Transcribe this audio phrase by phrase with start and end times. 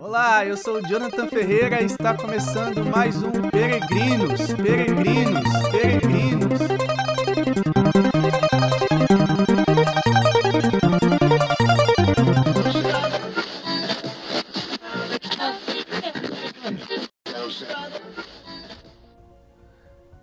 [0.00, 6.60] Olá, eu sou o Jonathan Ferreira e está começando mais um Peregrinos, Peregrinos, Peregrinos.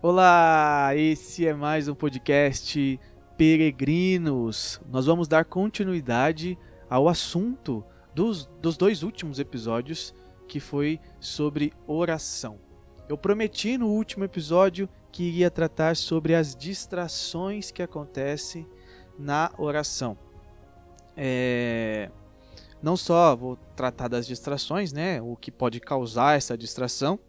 [0.01, 2.97] Olá, esse é mais um podcast
[3.37, 4.79] Peregrinos.
[4.89, 6.57] Nós vamos dar continuidade
[6.89, 7.83] ao assunto
[8.15, 10.15] dos, dos dois últimos episódios,
[10.47, 12.57] que foi sobre oração.
[13.09, 18.65] Eu prometi no último episódio que iria tratar sobre as distrações que acontecem
[19.19, 20.17] na oração.
[21.15, 22.09] É...
[22.81, 27.19] Não só vou tratar das distrações, né, o que pode causar essa distração,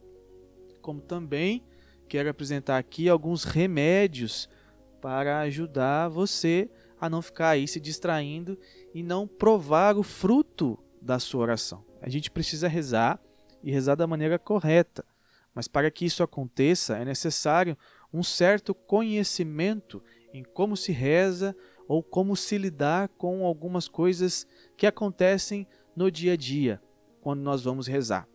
[0.81, 1.65] como também
[2.09, 4.49] quero apresentar aqui alguns remédios
[5.01, 8.59] para ajudar você a não ficar aí se distraindo
[8.97, 11.85] e não provar o fruto da sua oração.
[12.01, 13.21] A gente precisa rezar
[13.63, 15.05] e rezar da maneira correta.
[15.55, 17.77] Mas para que isso aconteça, é necessário
[18.11, 21.55] um certo conhecimento em como se reza
[21.87, 24.47] ou como se lidar com algumas coisas
[24.79, 26.81] que acontecem no dia a dia,
[27.21, 28.27] quando nós vamos rezar.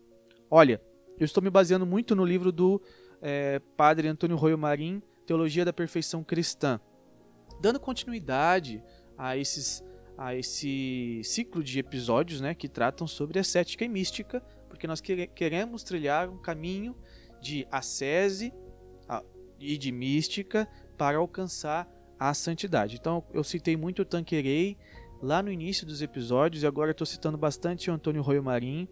[0.47, 0.79] Olha,
[1.17, 2.79] eu estou me baseando muito no livro do
[3.19, 6.79] é, padre Antônio Royo Marim, Teologia da Perfeição Cristã,
[7.59, 8.83] dando continuidade
[9.17, 9.83] a esses
[10.17, 15.83] a esse ciclo de episódios né, que tratam sobre ascética e mística, porque nós queremos
[15.83, 16.95] trilhar um caminho
[17.41, 18.53] de ascese
[19.59, 20.67] e de mística
[20.97, 21.87] para alcançar
[22.19, 22.97] a santidade.
[22.99, 24.77] Então eu citei muito o Tanquerei
[25.21, 28.87] lá no início dos episódios e agora estou citando bastante o Antônio Royo Marim.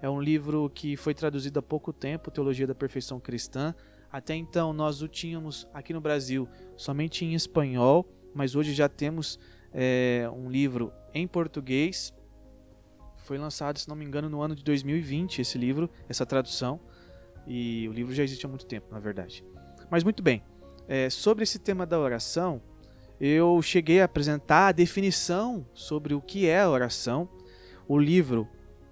[0.00, 3.74] É um livro que foi traduzido há pouco tempo, Teologia da Perfeição Cristã.
[4.10, 9.38] Até então nós o tínhamos aqui no Brasil somente em espanhol, mas hoje já temos
[9.72, 12.12] é, um livro em português.
[13.16, 16.80] Foi lançado, se não me engano, no ano de 2020 esse livro, essa tradução.
[17.46, 19.44] E o livro já existe há muito tempo, na verdade.
[19.90, 20.42] Mas muito bem,
[20.88, 22.60] é, sobre esse tema da oração,
[23.20, 27.28] eu cheguei a apresentar a definição sobre o que é a oração.
[27.86, 28.48] O livro,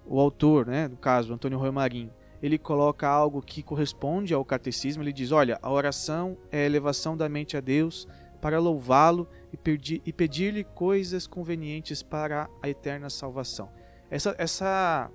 [0.07, 2.11] o autor, né, no caso, Antônio Roy Marim,
[2.43, 5.03] ele coloca algo que corresponde ao catecismo.
[5.03, 8.09] Ele diz: olha, a oração é a elevação da mente a Deus
[8.41, 13.71] para louvá-lo e pedir-lhe coisas convenientes para a eterna salvação.
[14.11, 15.11] Essa, essa,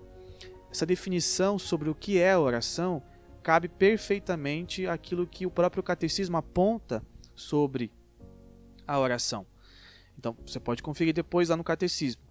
[0.71, 3.01] essa definição sobre o que é oração
[3.41, 7.03] cabe perfeitamente aquilo que o próprio catecismo aponta
[7.35, 7.91] sobre
[8.87, 9.45] a oração.
[10.17, 12.25] Então você pode conferir depois lá no catecismo.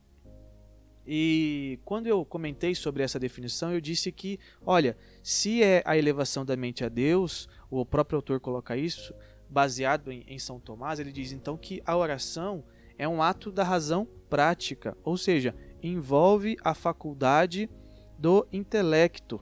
[1.06, 6.44] E quando eu comentei sobre essa definição, eu disse que, olha, se é a elevação
[6.44, 9.14] da mente a Deus, o próprio autor coloca isso,
[9.54, 12.64] baseado em, em São Tomás, ele diz então que a oração
[12.98, 17.70] é um ato da razão prática, ou seja, envolve a faculdade
[18.18, 19.40] do intelecto.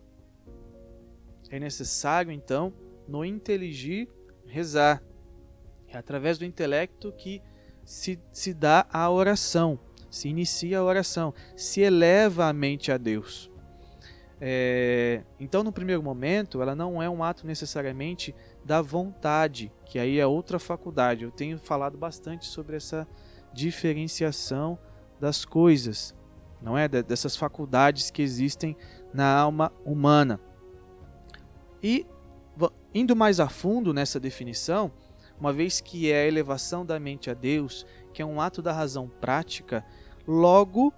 [1.48, 2.74] É necessário, então,
[3.08, 4.06] no inteligir,
[4.46, 5.02] rezar.
[5.88, 7.40] É através do intelecto que
[7.82, 9.78] se, se dá a oração,
[10.10, 13.50] se inicia a oração, se eleva a mente a Deus.
[14.38, 18.34] É, então, no primeiro momento, ela não é um ato necessariamente
[18.64, 21.24] da vontade, que aí é outra faculdade.
[21.24, 23.06] Eu tenho falado bastante sobre essa
[23.52, 24.78] diferenciação
[25.20, 26.14] das coisas,
[26.60, 26.88] não é?
[26.88, 28.76] Dessas faculdades que existem
[29.12, 30.40] na alma humana.
[31.82, 32.06] E
[32.94, 34.92] indo mais a fundo nessa definição,
[35.38, 38.72] uma vez que é a elevação da mente a Deus, que é um ato da
[38.72, 39.84] razão prática,
[40.26, 40.92] logo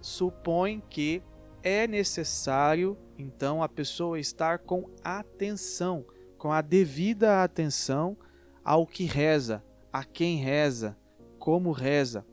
[0.00, 1.22] supõe que
[1.62, 6.04] é necessário então a pessoa estar com atenção
[6.38, 8.16] com a devida atenção
[8.64, 9.62] ao que reza,
[9.92, 10.96] a quem reza,
[11.38, 12.24] como reza.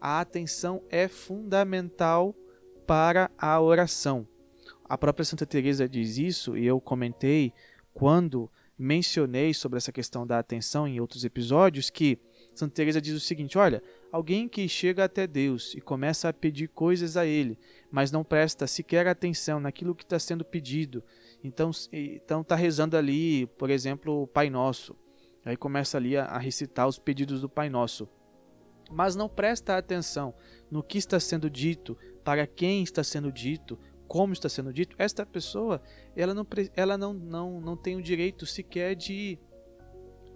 [0.00, 2.34] A atenção é fundamental
[2.86, 4.26] para a oração.
[4.88, 7.52] A própria Santa Teresa diz isso e eu comentei
[7.92, 12.18] quando mencionei sobre essa questão da atenção em outros episódios que
[12.54, 16.68] Santa Teresa diz o seguinte: olha, alguém que chega até Deus e começa a pedir
[16.68, 17.58] coisas a Ele,
[17.90, 21.02] mas não presta sequer atenção naquilo que está sendo pedido
[21.42, 24.96] então então tá rezando ali, por exemplo, o Pai Nosso.
[25.44, 28.08] Aí começa ali a, a recitar os pedidos do Pai Nosso.
[28.90, 30.34] Mas não presta atenção
[30.70, 34.96] no que está sendo dito, para quem está sendo dito, como está sendo dito.
[34.98, 35.82] Esta pessoa,
[36.16, 39.38] ela não ela não não, não tem o direito sequer de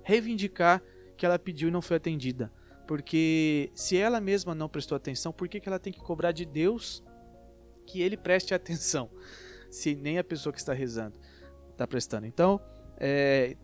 [0.02, 0.82] reivindicar
[1.16, 2.52] que ela pediu e não foi atendida.
[2.86, 6.44] Porque se ela mesma não prestou atenção, por que, que ela tem que cobrar de
[6.44, 7.02] Deus
[7.86, 9.10] que ele preste atenção?
[9.72, 11.18] Se nem a pessoa que está rezando
[11.70, 12.26] está prestando.
[12.26, 12.60] Então,
[12.98, 13.56] é,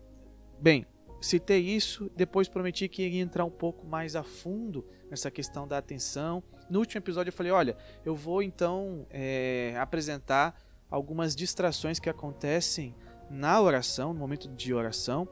[0.59, 0.85] bem,
[1.21, 5.77] citei isso, depois prometi que iria entrar um pouco mais a fundo nessa questão da
[5.77, 10.59] atenção No último episódio eu falei, olha, eu vou então é, apresentar
[10.89, 12.95] algumas distrações que acontecem
[13.29, 15.27] na oração, no momento de oração,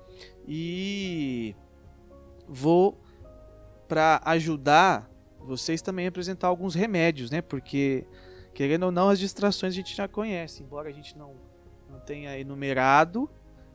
[0.48, 1.56] e
[2.48, 3.02] vou
[3.88, 5.10] para ajudar
[5.40, 7.42] vocês também apresentar alguns remédios, né?
[7.42, 8.06] Porque
[8.58, 11.36] querendo ou não as distrações a gente já conhece, embora a gente não
[11.88, 13.30] não tenha enumerado,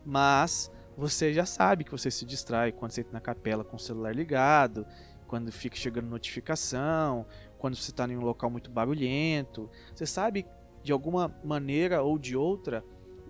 [0.05, 3.79] mas você já sabe que você se distrai quando você entra na capela com o
[3.79, 4.85] celular ligado,
[5.29, 7.25] quando fica chegando notificação,
[7.59, 9.71] quando você está em um local muito barulhento.
[9.95, 10.45] Você sabe
[10.83, 12.85] de alguma maneira ou de outra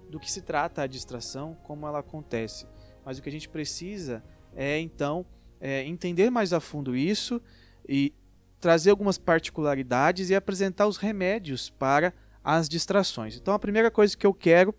[0.08, 2.66] do que se trata a distração, como ela acontece.
[3.04, 4.24] Mas o que a gente precisa
[4.56, 5.26] é então
[5.60, 7.42] é, entender mais a fundo isso
[7.86, 8.14] e
[8.62, 12.14] trazer algumas particularidades e apresentar os remédios para
[12.44, 13.36] as distrações.
[13.36, 14.72] Então a primeira coisa que eu quero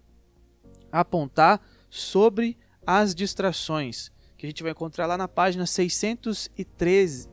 [0.90, 2.58] apontar sobre
[2.88, 7.28] as distrações, que a gente vai encontrar lá na página 603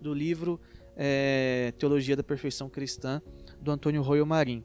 [0.00, 0.60] do livro
[0.96, 3.22] é, Teologia da Perfeição Cristã,
[3.60, 4.64] do Antônio Royo Marim.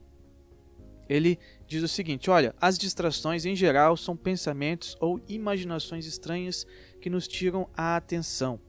[1.07, 1.37] Ele
[1.67, 6.65] diz o seguinte: olha, as distrações em geral são pensamentos ou imaginações estranhas
[6.99, 8.59] que nos tiram a atenção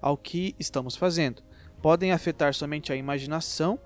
[0.00, 1.42] ao que estamos fazendo.
[1.82, 3.78] Podem afetar somente a imaginação,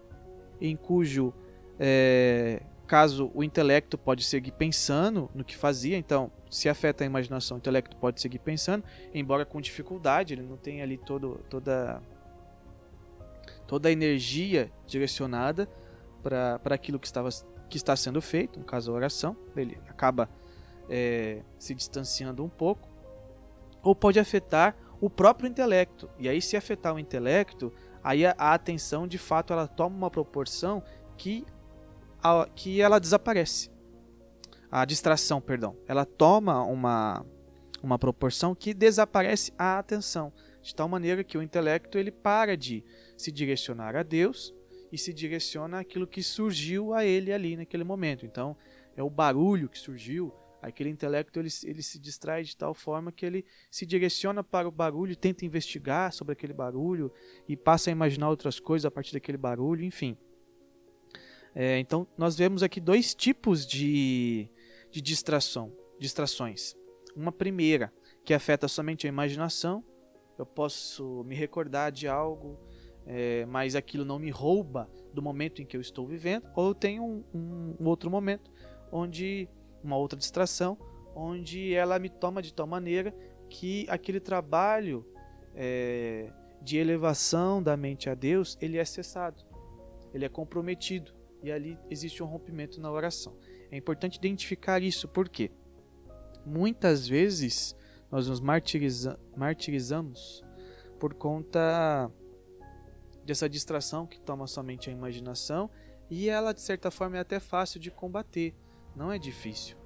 [0.60, 1.34] em cujo
[1.78, 7.56] é, caso o intelecto pode seguir pensando no que fazia, então se afeta a imaginação,
[7.56, 12.02] o intelecto pode seguir pensando, embora com dificuldade, ele não tem ali todo, toda
[13.66, 15.66] toda a energia direcionada
[16.22, 17.30] para aquilo que, estava,
[17.70, 20.28] que está sendo feito, no caso a oração, ele acaba
[20.90, 22.86] é, se distanciando um pouco,
[23.82, 26.08] ou pode afetar o próprio intelecto.
[26.16, 27.72] E aí, se afetar o intelecto,
[28.04, 30.80] aí a, a atenção de fato ela toma uma proporção
[31.18, 31.44] que,
[32.22, 33.68] a, que ela desaparece.
[34.70, 37.26] A distração, perdão, ela toma uma,
[37.82, 40.32] uma proporção que desaparece a atenção,
[40.62, 42.84] de tal maneira que o intelecto ele para de
[43.16, 44.54] se direcionar a Deus
[44.92, 48.24] e se direciona àquilo que surgiu a ele ali naquele momento.
[48.24, 48.56] Então,
[48.96, 50.32] é o barulho que surgiu,
[50.62, 54.70] aquele intelecto ele, ele se distrai de tal forma que ele se direciona para o
[54.70, 57.12] barulho, tenta investigar sobre aquele barulho
[57.48, 60.16] e passa a imaginar outras coisas a partir daquele barulho, enfim.
[61.54, 64.48] É, então, nós vemos aqui dois tipos de,
[64.90, 66.74] de distração, distrações.
[67.14, 67.92] Uma primeira,
[68.24, 69.84] que afeta somente a imaginação.
[70.38, 72.58] Eu posso me recordar de algo
[73.06, 76.74] é, mas aquilo não me rouba do momento em que eu estou vivendo, ou eu
[76.74, 78.50] tenho um, um, um outro momento
[78.90, 79.48] onde
[79.82, 80.78] uma outra distração,
[81.14, 83.14] onde ela me toma de tal maneira
[83.48, 85.06] que aquele trabalho
[85.54, 86.32] é,
[86.62, 89.42] de elevação da mente a Deus ele é cessado,
[90.14, 91.12] ele é comprometido
[91.42, 93.36] e ali existe um rompimento na oração.
[93.70, 95.50] É importante identificar isso porque
[96.46, 97.76] muitas vezes
[98.10, 100.44] nós nos martiriza martirizamos
[100.98, 102.10] por conta
[103.24, 105.70] dessa distração que toma somente a imaginação
[106.10, 108.54] e ela de certa forma é até fácil de combater,
[108.94, 109.76] não é difícil.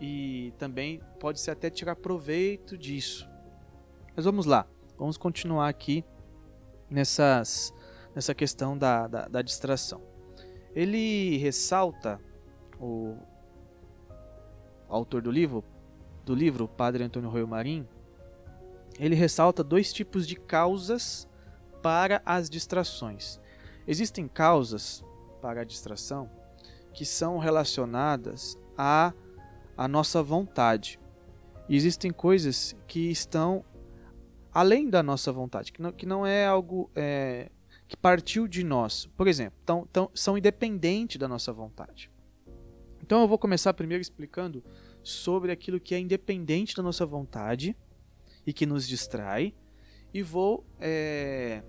[0.00, 3.28] E também pode-se até tirar proveito disso.
[4.16, 4.66] Mas vamos lá,
[4.98, 6.04] vamos continuar aqui
[6.88, 7.72] nessas,
[8.14, 10.02] nessa questão da, da, da distração.
[10.74, 12.20] Ele ressalta,
[12.78, 13.16] o
[14.88, 15.64] autor do livro,
[16.24, 17.86] do livro, Padre Antônio Royo Marim,
[18.98, 21.28] ele ressalta dois tipos de causas
[21.82, 23.40] para as distrações.
[23.86, 25.04] Existem causas
[25.40, 26.30] para a distração
[27.00, 29.14] que são relacionadas à,
[29.74, 31.00] à nossa vontade.
[31.66, 33.64] E existem coisas que estão
[34.52, 37.50] além da nossa vontade, que não, que não é algo é,
[37.88, 39.06] que partiu de nós.
[39.16, 42.10] Por exemplo, tão, tão, são independentes da nossa vontade.
[43.02, 44.62] Então eu vou começar primeiro explicando
[45.02, 47.74] sobre aquilo que é independente da nossa vontade
[48.46, 49.54] e que nos distrai,
[50.12, 51.62] e vou é,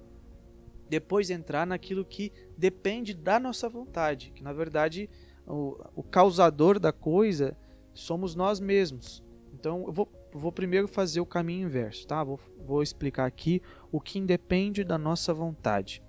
[0.92, 5.10] depois entrar naquilo que depende da nossa vontade, que na verdade
[5.48, 7.58] o, o causador da coisa
[7.94, 9.24] somos nós mesmos.
[9.54, 12.24] Então eu vou, vou primeiro fazer o caminho inverso, tá?
[12.24, 16.02] Vou, vou explicar aqui o que independe da nossa vontade.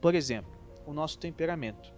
[0.00, 0.52] Por exemplo,
[0.86, 1.92] o nosso temperamento.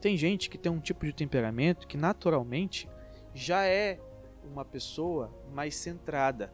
[0.00, 2.88] Tem gente que tem um tipo de temperamento que naturalmente
[3.34, 4.00] já é
[4.44, 6.52] uma pessoa mais centrada,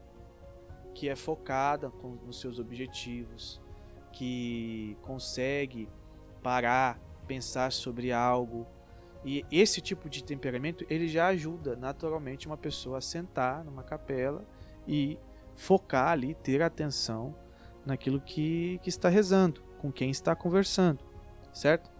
[0.95, 1.93] que é focada
[2.25, 3.61] nos seus objetivos,
[4.13, 5.89] que consegue
[6.43, 8.67] parar, pensar sobre algo.
[9.25, 14.45] E esse tipo de temperamento ele já ajuda naturalmente uma pessoa a sentar numa capela
[14.87, 15.19] e
[15.55, 17.35] focar ali, ter atenção
[17.87, 21.05] naquilo que, que está rezando, com quem está conversando,
[21.53, 21.91] certo?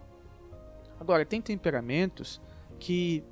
[0.99, 2.41] Agora, tem temperamentos
[2.79, 3.23] que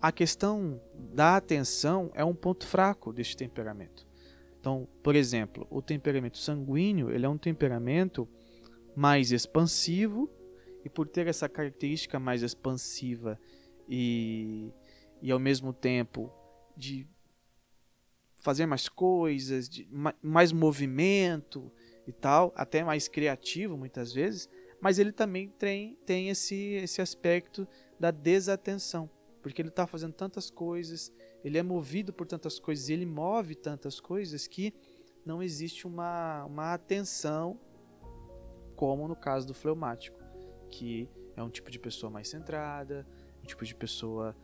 [0.00, 4.06] a questão da atenção é um ponto fraco deste temperamento.
[4.60, 8.28] Então, por exemplo, o temperamento sanguíneo ele é um temperamento
[8.96, 10.30] mais expansivo
[10.84, 13.40] e por ter essa característica mais expansiva
[13.88, 14.70] e,
[15.22, 16.30] e ao mesmo tempo
[16.76, 17.06] de
[18.36, 19.88] fazer mais coisas, de
[20.22, 21.72] mais movimento
[22.06, 24.48] e tal, até mais criativo muitas vezes,
[24.80, 27.66] mas ele também tem, tem esse, esse aspecto
[27.98, 29.08] da desatenção,
[29.42, 31.10] porque ele está fazendo tantas coisas,
[31.42, 34.74] ele é movido por tantas coisas, ele move tantas coisas que
[35.24, 37.58] não existe uma, uma atenção,
[38.76, 40.23] como no caso do fleumático,
[40.70, 43.06] que é um tipo de pessoa mais centrada,
[43.42, 44.34] um tipo de pessoa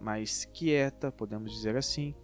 [0.00, 2.14] mais, quieta, podemos dizer assim,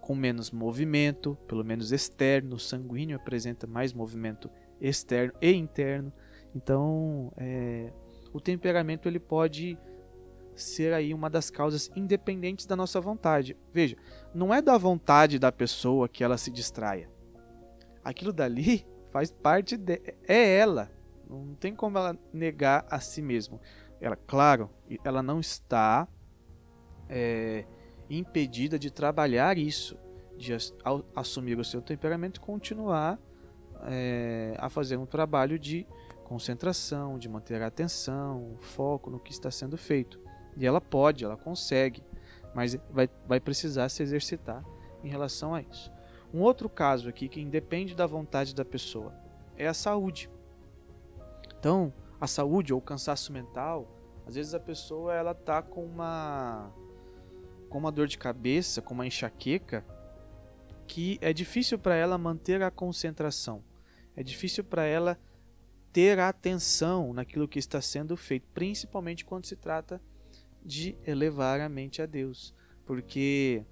[0.00, 4.50] com menos movimento, pelo menos externo, sanguíneo apresenta mais movimento
[4.80, 6.12] externo e interno.
[6.54, 7.92] Então, é,
[8.32, 9.78] o temperamento ele pode
[10.54, 13.56] ser aí uma das causas independentes da nossa vontade.
[13.72, 13.96] Veja,
[14.34, 17.10] não é da vontade da pessoa que ela se distraia.
[18.02, 20.90] Aquilo dali faz parte de, é ela.
[21.30, 23.60] Não tem como ela negar a si mesma.
[24.00, 24.70] Ela, claro,
[25.04, 26.08] ela não está
[27.08, 27.64] é,
[28.08, 29.96] impedida de trabalhar isso,
[30.36, 30.52] de
[31.14, 33.18] assumir o seu temperamento e continuar
[33.82, 35.86] é, a fazer um trabalho de
[36.24, 40.20] concentração, de manter a atenção, foco no que está sendo feito.
[40.56, 42.02] E ela pode, ela consegue,
[42.54, 44.64] mas vai, vai precisar se exercitar
[45.02, 45.92] em relação a isso.
[46.32, 49.12] Um outro caso aqui que independe da vontade da pessoa
[49.56, 50.30] é a saúde.
[51.60, 53.86] Então, a saúde ou o cansaço mental,
[54.26, 56.72] às vezes a pessoa ela tá com uma
[57.68, 59.84] com uma dor de cabeça, com uma enxaqueca,
[60.88, 63.62] que é difícil para ela manter a concentração.
[64.16, 65.20] É difícil para ela
[65.92, 70.00] ter atenção naquilo que está sendo feito, principalmente quando se trata
[70.64, 72.54] de elevar a mente a Deus,
[72.86, 73.64] porque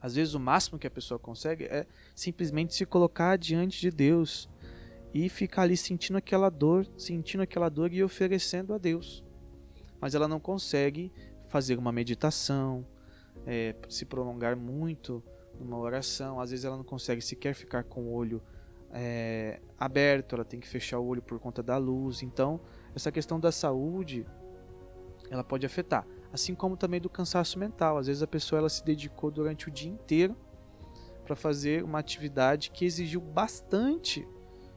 [0.00, 1.84] às vezes o máximo que a pessoa consegue é
[2.14, 4.48] simplesmente se colocar diante de Deus
[5.12, 9.24] e ficar ali sentindo aquela dor, sentindo aquela dor e oferecendo a Deus.
[10.00, 11.12] Mas ela não consegue
[11.48, 12.86] fazer uma meditação,
[13.46, 15.22] é, se prolongar muito
[15.58, 16.40] numa oração.
[16.40, 18.42] Às vezes ela não consegue sequer ficar com o olho
[18.92, 22.22] é, aberto, ela tem que fechar o olho por conta da luz.
[22.22, 22.60] Então,
[22.94, 24.26] essa questão da saúde
[25.30, 27.98] ela pode afetar, assim como também do cansaço mental.
[27.98, 30.36] Às vezes a pessoa ela se dedicou durante o dia inteiro
[31.24, 34.26] para fazer uma atividade que exigiu bastante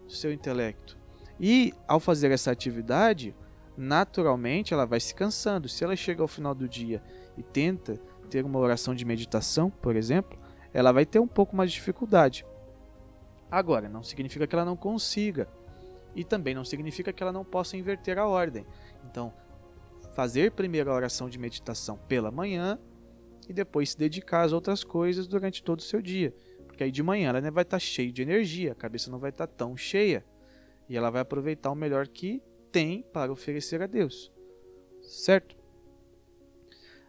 [0.07, 0.97] seu intelecto.
[1.39, 3.35] E ao fazer essa atividade,
[3.77, 5.67] naturalmente ela vai se cansando.
[5.67, 7.01] Se ela chega ao final do dia
[7.37, 10.39] e tenta ter uma oração de meditação, por exemplo,
[10.73, 12.45] ela vai ter um pouco mais de dificuldade.
[13.49, 15.47] Agora, não significa que ela não consiga.
[16.15, 18.65] E também não significa que ela não possa inverter a ordem.
[19.05, 19.33] Então,
[20.13, 22.79] fazer primeiro a oração de meditação pela manhã
[23.47, 26.33] e depois se dedicar às outras coisas durante todo o seu dia.
[26.73, 29.45] Porque aí de manhã ela vai estar cheia de energia, a cabeça não vai estar
[29.45, 30.25] tão cheia.
[30.89, 34.33] E ela vai aproveitar o melhor que tem para oferecer a Deus.
[35.03, 35.55] Certo?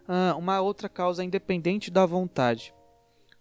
[0.06, 2.74] Ah, uma outra causa independente da vontade.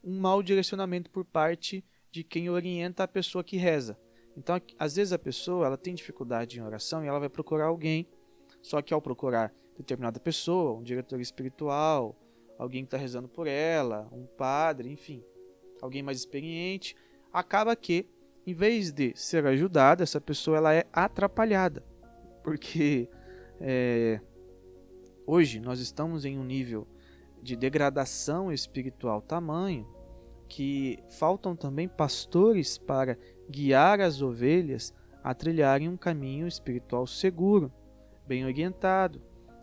[0.02, 4.00] Um mau direcionamento por parte de quem orienta a pessoa que reza.
[4.38, 8.08] Então, às vezes a pessoa ela tem dificuldade em oração e ela vai procurar alguém.
[8.62, 12.16] Só que ao procurar determinada pessoa, um diretor espiritual,
[12.58, 15.22] alguém que está rezando por ela, um padre, enfim,
[15.84, 16.96] alguém mais experiente,
[17.32, 18.08] acaba que,
[18.46, 21.84] em vez de ser ajudada, essa pessoa ela é atrapalhada
[22.44, 23.10] porque
[23.60, 24.20] é,
[25.26, 26.86] hoje nós estamos em um nível
[27.42, 29.88] de degradação espiritual tamanho
[30.48, 33.18] que faltam também pastores para
[33.50, 37.72] guiar as ovelhas a trilharem um caminho espiritual seguro,
[38.28, 39.22] bem orientado,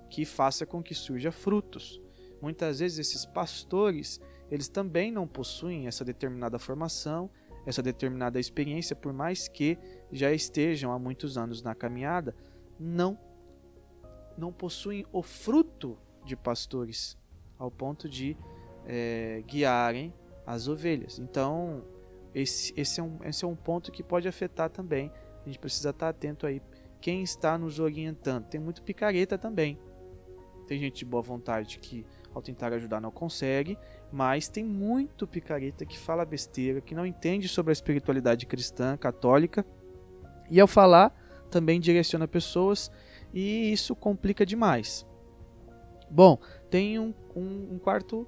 [0.09, 2.01] que faça com que surja frutos.
[2.41, 7.31] Muitas vezes esses pastores, eles também não possuem essa determinada formação,
[7.67, 9.79] essa determinada experiência, por mais que
[10.11, 12.35] já estejam há muitos anos na caminhada,
[12.79, 13.19] não
[14.37, 17.19] não possuem o fruto de pastores
[17.59, 18.37] ao ponto de
[18.87, 20.15] é, guiarem
[20.47, 21.19] as ovelhas.
[21.19, 21.85] Então
[22.35, 25.13] esse, esse, é um, esse é um ponto que pode afetar também.
[25.45, 26.63] A gente precisa estar atento aí.
[27.01, 28.47] Quem está nos orientando?
[28.47, 29.79] Tem muito picareta também.
[30.67, 33.77] Tem gente de boa vontade que, ao tentar ajudar, não consegue,
[34.13, 39.65] mas tem muito picareta que fala besteira, que não entende sobre a espiritualidade cristã, católica,
[40.51, 41.15] e ao falar,
[41.51, 42.91] também direciona pessoas
[43.33, 45.07] e isso complica demais.
[46.11, 46.39] Bom,
[46.69, 48.27] tem um, um, um quarto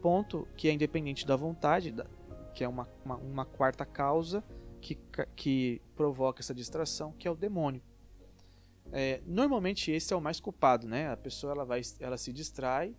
[0.00, 1.94] ponto que é independente da vontade,
[2.54, 4.42] que é uma, uma, uma, quarta causa
[4.80, 4.98] que,
[5.36, 7.82] que provoca essa distração, que é o demônio.
[8.90, 11.10] É, normalmente esse é o mais culpado, né?
[11.12, 12.94] A pessoa ela vai, ela se distrai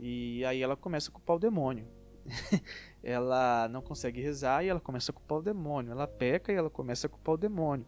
[0.00, 1.86] e aí ela começa a culpar o demônio.
[3.02, 5.92] ela não consegue rezar e ela começa a culpar o demônio.
[5.92, 7.86] Ela peca e ela começa a culpar o demônio.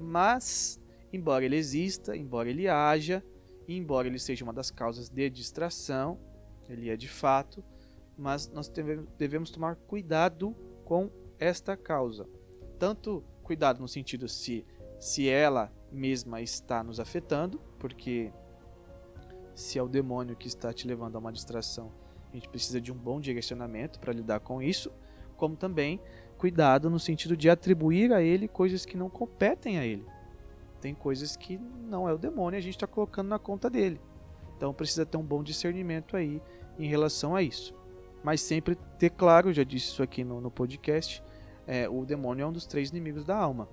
[0.00, 0.80] Mas,
[1.12, 3.22] embora ele exista, embora ele haja,
[3.68, 6.18] embora ele seja uma das causas de distração,
[6.70, 7.62] ele é de fato,
[8.16, 8.72] mas nós
[9.18, 12.26] devemos tomar cuidado com esta causa.
[12.78, 14.64] Tanto cuidado no sentido se,
[14.98, 18.32] se ela mesma está nos afetando, porque
[19.56, 21.90] se é o demônio que está te levando a uma distração,
[22.30, 24.92] a gente precisa de um bom direcionamento para lidar com isso,
[25.34, 25.98] como também
[26.36, 30.04] cuidado no sentido de atribuir a ele coisas que não competem a ele.
[30.78, 33.98] Tem coisas que não é o demônio, a gente está colocando na conta dele.
[34.58, 36.42] Então precisa ter um bom discernimento aí
[36.78, 37.74] em relação a isso.
[38.22, 41.22] Mas sempre ter claro, já disse isso aqui no, no podcast,
[41.66, 43.66] é, o demônio é um dos três inimigos da alma.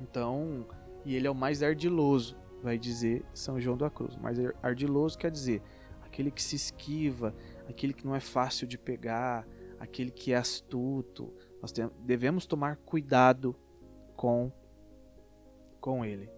[0.00, 0.64] Então,
[1.04, 4.16] e ele é o mais ardiloso, vai dizer São João da Cruz.
[4.16, 5.62] Mais ardiloso quer dizer
[6.02, 7.34] aquele que se esquiva,
[7.68, 9.46] aquele que não é fácil de pegar,
[9.78, 11.32] aquele que é astuto.
[11.60, 13.54] Nós devemos tomar cuidado
[14.16, 14.52] com
[15.80, 16.30] com ele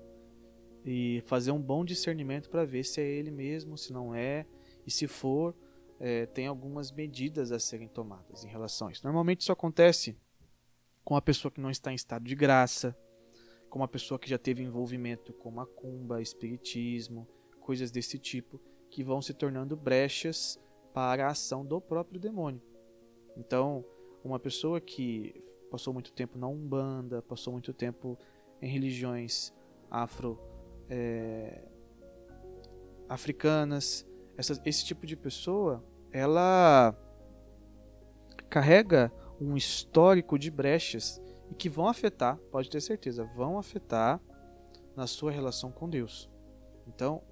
[0.85, 4.45] e fazer um bom discernimento para ver se é ele mesmo, se não é,
[4.85, 5.55] e se for,
[6.01, 9.05] é, tem algumas medidas a serem tomadas em relação a isso.
[9.05, 10.17] Normalmente isso acontece
[11.05, 12.97] com a pessoa que não está em estado de graça,
[13.77, 17.29] com uma pessoa que já teve envolvimento com macumba, espiritismo,
[17.61, 20.59] coisas desse tipo, que vão se tornando brechas
[20.95, 22.63] para a ação do próprio demônio.
[23.37, 23.85] Então,
[24.25, 25.35] uma pessoa que
[25.71, 28.19] passou muito tempo na Umbanda, passou muito tempo
[28.63, 29.53] em religiões
[29.91, 30.41] afro
[30.89, 31.69] é,
[33.11, 34.07] africanas,
[34.39, 36.97] essa, esse tipo de pessoa, ela
[38.49, 44.21] carrega um histórico de brechas e que vão afetar, pode ter certeza, vão afetar
[44.95, 46.31] na sua relação com Deus.
[46.87, 47.23] Então,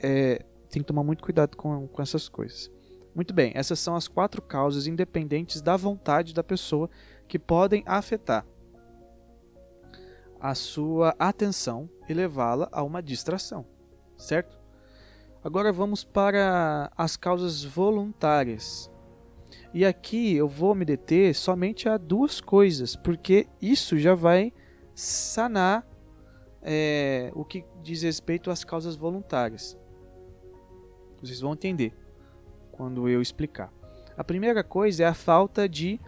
[0.00, 2.70] é, tem que tomar muito cuidado com, com essas coisas.
[3.14, 6.88] Muito bem, essas são as quatro causas independentes da vontade da pessoa
[7.28, 8.46] que podem afetar
[10.40, 13.64] a sua atenção e levá-la a uma distração,
[14.16, 14.58] certo?
[15.44, 18.91] Agora vamos para as causas voluntárias.
[19.74, 24.52] E aqui eu vou me deter somente a duas coisas, porque isso já vai
[24.94, 25.86] sanar
[26.60, 29.78] é, o que diz respeito às causas voluntárias.
[31.22, 31.94] Vocês vão entender
[32.70, 33.72] quando eu explicar.
[34.14, 35.98] A primeira coisa é a falta de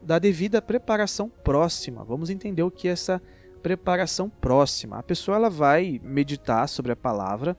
[0.00, 2.04] da devida preparação próxima.
[2.04, 3.20] Vamos entender o que é essa
[3.60, 4.96] preparação próxima.
[4.96, 7.56] A pessoa ela vai meditar sobre a palavra,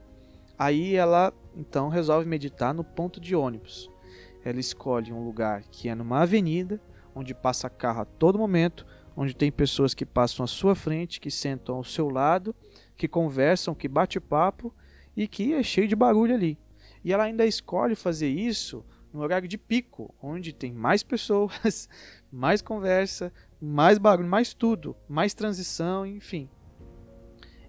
[0.58, 3.90] aí ela então resolve meditar no ponto de ônibus
[4.44, 6.80] ela escolhe um lugar que é numa avenida,
[7.14, 11.30] onde passa carro a todo momento, onde tem pessoas que passam à sua frente, que
[11.30, 12.54] sentam ao seu lado,
[12.96, 14.74] que conversam, que bate papo
[15.16, 16.58] e que é cheio de barulho ali.
[17.04, 21.88] E ela ainda escolhe fazer isso no horário de pico, onde tem mais pessoas,
[22.30, 26.48] mais conversa, mais barulho, mais tudo, mais transição, enfim.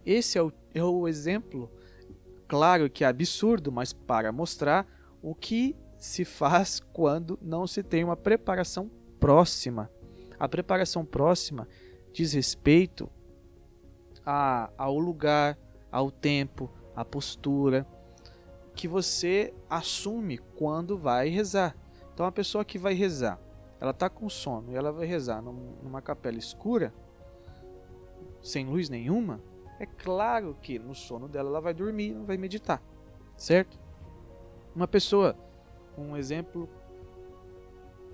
[0.05, 1.71] Esse é o, é o exemplo,
[2.47, 4.87] claro que é absurdo, mas para mostrar
[5.21, 9.87] o que se faz quando não se tem uma preparação próxima.
[10.39, 11.67] A preparação próxima
[12.11, 13.07] diz respeito
[14.25, 15.55] a, ao lugar,
[15.91, 17.85] ao tempo, à postura
[18.73, 21.75] que você assume quando vai rezar.
[22.11, 23.39] Então, a pessoa que vai rezar,
[23.79, 26.91] ela está com sono e ela vai rezar numa capela escura,
[28.41, 29.39] sem luz nenhuma,
[29.79, 32.81] é claro que no sono dela ela vai dormir, não vai meditar,
[33.37, 33.79] certo?
[34.75, 35.35] Uma pessoa
[35.97, 36.69] um exemplo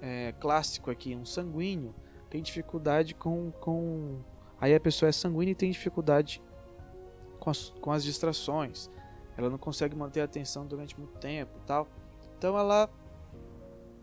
[0.02, 1.94] é, clássico aqui, um sanguíneo
[2.30, 4.20] tem dificuldade com, com.
[4.60, 6.42] Aí a pessoa é sanguínea e tem dificuldade
[7.40, 8.90] com as, com as distrações.
[9.38, 11.88] Ela não consegue manter a atenção durante muito tempo tal.
[12.38, 12.90] Então ela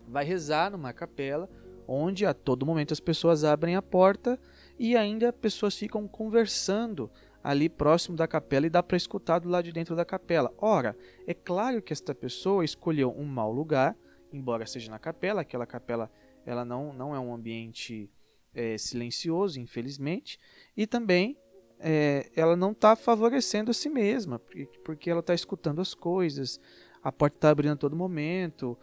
[0.07, 1.49] vai rezar numa capela
[1.87, 4.39] onde a todo momento as pessoas abrem a porta
[4.79, 7.11] e ainda pessoas ficam conversando
[7.45, 10.51] ali próximo da capela e dá para escutar do lado de dentro da capela.
[10.57, 13.95] Ora, é claro que esta pessoa escolheu um mau lugar,
[14.33, 16.09] embora seja na capela, aquela capela
[16.43, 18.09] ela não, não é um ambiente
[18.51, 20.39] é, silencioso, infelizmente,
[20.75, 21.37] e também
[21.79, 24.41] é, ela não está favorecendo a si mesma,
[24.83, 26.59] porque, ela está escutando as coisas,
[27.03, 28.75] a porta está abrindo a todo momento,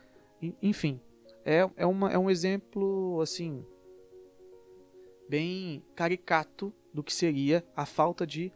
[0.62, 1.00] enfim,
[1.44, 3.66] é, é, uma, é um exemplo assim
[5.28, 8.52] bem caricato do que seria a falta de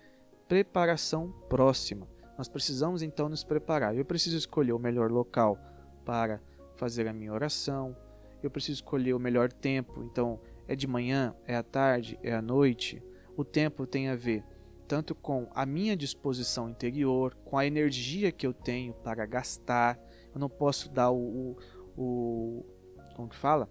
[0.49, 2.07] preparação próxima.
[2.37, 3.97] Nós precisamos então nos preparar.
[3.97, 5.59] Eu preciso escolher o melhor local
[6.05, 6.41] para
[6.77, 7.97] fazer a minha oração.
[8.43, 10.03] Eu preciso escolher o melhor tempo.
[10.05, 13.03] Então, é de manhã, é à tarde, é à noite.
[13.37, 14.45] O tempo tem a ver
[14.87, 19.99] tanto com a minha disposição interior, com a energia que eu tenho para gastar.
[20.33, 21.57] Eu não posso dar o,
[21.97, 22.67] o, o
[23.15, 23.69] como que fala?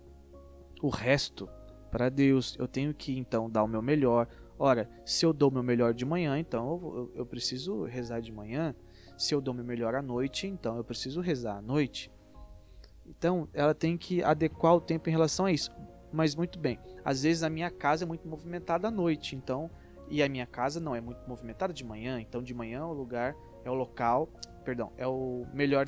[0.81, 1.47] O resto
[1.89, 2.55] para Deus.
[2.59, 4.27] Eu tenho que então dar o meu melhor.
[4.57, 8.31] Ora, se eu dou meu melhor de manhã, então eu, eu, eu preciso rezar de
[8.31, 8.75] manhã.
[9.17, 12.11] Se eu dou meu melhor à noite, então eu preciso rezar à noite.
[13.05, 15.71] Então, ela tem que adequar o tempo em relação a isso.
[16.11, 16.79] Mas muito bem.
[17.03, 19.69] Às vezes a minha casa é muito movimentada à noite, então
[20.07, 23.35] e a minha casa não é muito movimentada de manhã, então de manhã o lugar
[23.63, 24.29] é o local,
[24.63, 25.87] perdão, é o melhor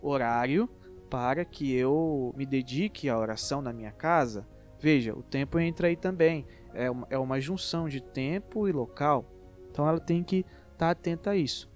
[0.00, 0.68] horário
[1.10, 4.46] para que eu me dedique à oração na minha casa.
[4.80, 6.46] Veja, o tempo entra aí também.
[6.74, 9.24] É uma, é uma junção de tempo e local.
[9.70, 11.70] Então ela tem que estar tá atenta a isso.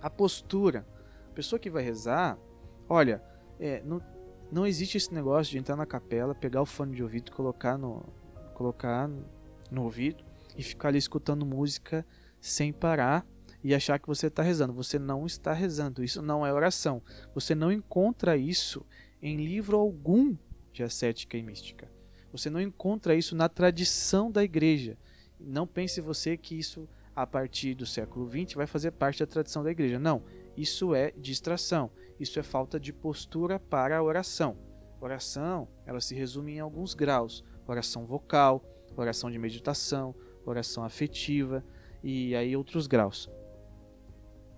[0.00, 0.86] A postura.
[1.30, 2.38] A pessoa que vai rezar,
[2.88, 3.22] olha,
[3.60, 4.00] é, não,
[4.50, 8.04] não existe esse negócio de entrar na capela, pegar o fone de ouvido colocar no,
[8.54, 9.08] colocar
[9.70, 10.24] no ouvido
[10.56, 12.06] e ficar ali escutando música
[12.40, 13.26] sem parar
[13.62, 14.72] e achar que você está rezando.
[14.72, 16.04] Você não está rezando.
[16.04, 17.02] Isso não é oração.
[17.34, 18.86] Você não encontra isso
[19.20, 20.36] em livro algum
[20.72, 21.90] de ascética e mística.
[22.36, 24.96] Você não encontra isso na tradição da igreja.
[25.38, 29.62] Não pense você que isso, a partir do século XX, vai fazer parte da tradição
[29.62, 29.98] da igreja.
[29.98, 30.22] Não.
[30.56, 31.90] Isso é distração.
[32.18, 34.56] Isso é falta de postura para a oração.
[35.00, 38.64] Oração, ela se resume em alguns graus: oração vocal,
[38.96, 41.64] oração de meditação, oração afetiva
[42.02, 43.28] e aí outros graus.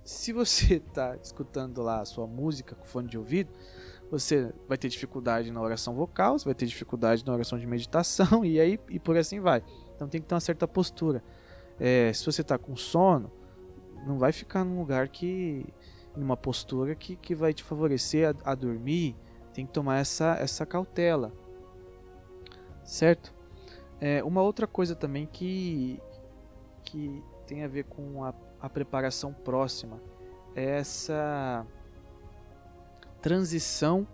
[0.04, 3.52] Se você está escutando lá a sua música com fone de ouvido,
[4.10, 8.44] você vai ter dificuldade na oração vocal, você vai ter dificuldade na oração de meditação
[8.44, 9.62] e aí e por assim vai.
[9.94, 11.22] Então tem que ter uma certa postura.
[11.78, 13.30] É, se você está com sono,
[14.06, 15.66] não vai ficar num lugar que
[16.16, 19.16] numa postura que, que vai te favorecer a, a dormir.
[19.52, 21.32] Tem que tomar essa, essa cautela,
[22.84, 23.34] certo?
[24.00, 26.00] É, uma outra coisa também que,
[26.84, 30.00] que tem a ver com a, a preparação próxima
[30.54, 31.66] é essa
[33.20, 34.06] transição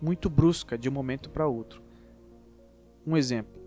[0.00, 1.82] muito brusca de um momento para outro.
[3.06, 3.60] Um exemplo: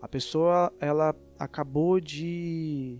[0.00, 2.98] a pessoa ela acabou de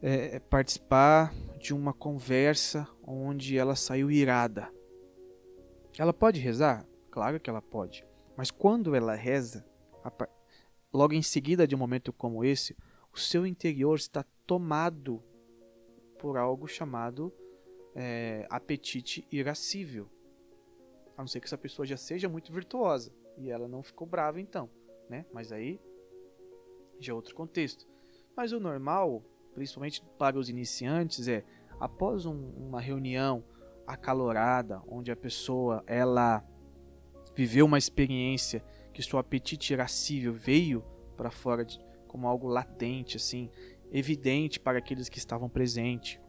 [0.00, 4.72] é, participar de uma conversa onde ela saiu irada.
[5.98, 6.86] Ela pode rezar?
[7.10, 8.06] Claro que ela pode.
[8.36, 9.66] Mas quando ela reza,
[10.92, 12.76] logo em seguida de um momento como esse,
[13.12, 15.22] o seu interior está tomado
[16.18, 17.32] por algo chamado
[18.00, 20.08] é, apetite irascível.
[21.16, 24.40] A não ser que essa pessoa já seja muito virtuosa e ela não ficou brava
[24.40, 24.70] então,
[25.10, 25.26] né?
[25.32, 25.80] Mas aí
[27.00, 27.88] já é outro contexto.
[28.36, 31.44] Mas o normal, principalmente para os iniciantes, é
[31.80, 33.42] após um, uma reunião
[33.84, 36.44] acalorada, onde a pessoa ela
[37.34, 40.84] viveu uma experiência que seu apetite irascível veio
[41.16, 43.50] para fora de, como algo latente, assim,
[43.90, 46.20] evidente para aqueles que estavam presentes.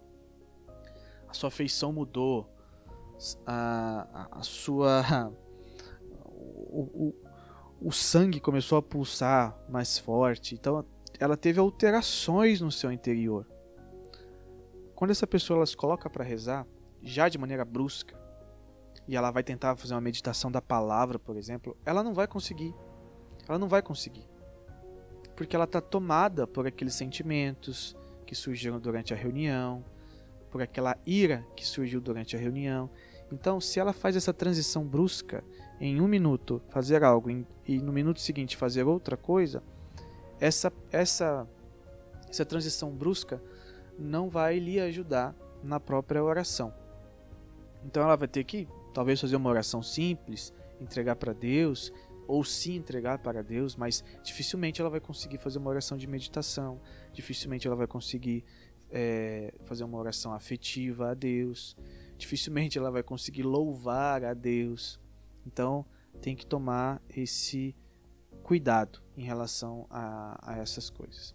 [1.29, 2.49] A sua feição mudou,
[3.45, 5.31] a, a, sua.
[6.71, 7.15] O, o,
[7.81, 10.85] o sangue começou a pulsar mais forte, então
[11.19, 13.45] ela teve alterações no seu interior.
[14.95, 16.67] Quando essa pessoa ela se coloca para rezar,
[17.01, 18.15] já de maneira brusca,
[19.07, 22.75] e ela vai tentar fazer uma meditação da palavra, por exemplo, ela não vai conseguir.
[23.47, 24.27] Ela não vai conseguir.
[25.35, 29.83] Porque ela está tomada por aqueles sentimentos que surgiram durante a reunião,
[30.49, 32.89] por aquela ira que surgiu durante a reunião.
[33.31, 35.43] Então, se ela faz essa transição brusca,
[35.79, 37.29] em um minuto fazer algo
[37.65, 39.63] e no minuto seguinte fazer outra coisa,
[40.39, 41.47] essa, essa,
[42.29, 43.41] essa transição brusca
[43.97, 46.73] não vai lhe ajudar na própria oração.
[47.85, 51.93] Então ela vai ter que talvez fazer uma oração simples, entregar para Deus,
[52.27, 56.79] ou se entregar para Deus, mas dificilmente ela vai conseguir fazer uma oração de meditação,
[57.11, 58.45] dificilmente ela vai conseguir
[58.91, 61.75] é, fazer uma oração afetiva a Deus,
[62.17, 64.99] dificilmente ela vai conseguir louvar a Deus.
[65.45, 65.85] Então
[66.21, 67.75] tem que tomar esse
[68.43, 71.31] cuidado em relação a, a essas coisas.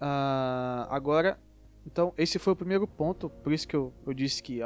[0.00, 1.38] Uh, agora,
[1.86, 4.60] então esse foi o primeiro ponto, por isso que eu, eu disse que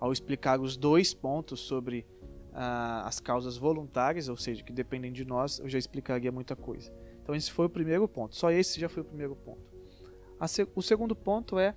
[0.00, 2.06] ao explicar os dois pontos sobre
[2.52, 6.92] uh, as causas voluntárias, ou seja, que dependem de nós, eu já explicaria muita coisa.
[7.22, 8.36] Então esse foi o primeiro ponto.
[8.36, 9.67] Só esse já foi o primeiro ponto.
[10.74, 11.74] O segundo ponto é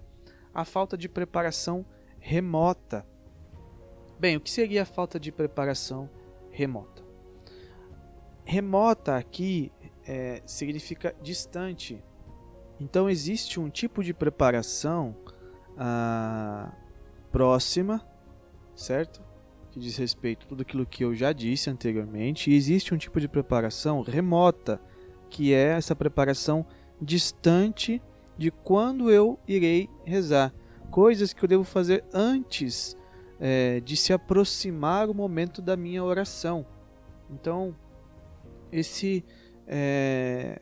[0.53, 1.85] a falta de preparação
[2.19, 3.05] remota.
[4.19, 6.09] Bem, o que seria a falta de preparação
[6.51, 7.03] remota?
[8.45, 9.71] Remota aqui
[10.05, 12.03] é, significa distante.
[12.79, 15.15] Então existe um tipo de preparação
[15.77, 16.71] ah,
[17.31, 18.05] próxima
[18.81, 19.21] certo?
[19.71, 22.51] Que diz respeito a tudo aquilo que eu já disse anteriormente.
[22.51, 24.81] E existe um tipo de preparação remota,
[25.29, 26.65] que é essa preparação
[27.01, 28.01] distante
[28.41, 30.51] de quando eu irei rezar.
[30.89, 32.97] Coisas que eu devo fazer antes
[33.39, 36.65] é, de se aproximar o momento da minha oração.
[37.29, 37.75] Então,
[38.71, 39.23] esse
[39.67, 40.59] é,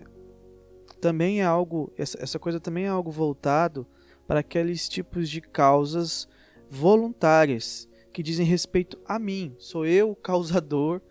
[0.99, 3.87] também é algo, essa, essa coisa também é algo voltado
[4.27, 6.27] para aqueles tipos de causas
[6.69, 9.55] voluntárias que dizem respeito a mim.
[9.57, 11.01] Sou eu o causador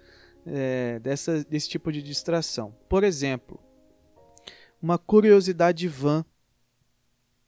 [0.44, 2.76] é, dessa, desse tipo de distração.
[2.90, 3.58] Por exemplo,
[4.82, 6.26] uma curiosidade vã